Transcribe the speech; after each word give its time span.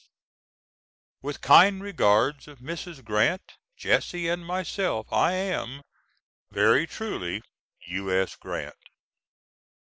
With 1.21 1.41
kind 1.41 1.83
regards 1.83 2.47
of 2.47 2.57
Mrs. 2.57 3.03
Grant, 3.05 3.51
Jesse 3.77 4.27
and 4.29 4.43
myself, 4.43 5.13
I 5.13 5.33
am, 5.33 5.83
Very 6.49 6.87
truly, 6.87 7.43
U.S. 7.87 8.35
GRANT. 8.35 8.73